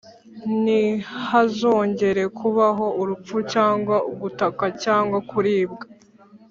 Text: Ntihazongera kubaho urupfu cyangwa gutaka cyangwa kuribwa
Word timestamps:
Ntihazongera 0.63 2.23
kubaho 2.39 2.85
urupfu 3.01 3.35
cyangwa 3.53 3.95
gutaka 4.21 4.65
cyangwa 4.83 5.17
kuribwa 5.29 5.85